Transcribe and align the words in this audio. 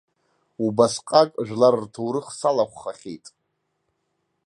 Убасҟак 0.65 1.29
жәлар 1.47 1.75
рҭоурых 1.83 2.27
салахәхахьеит. 2.37 3.25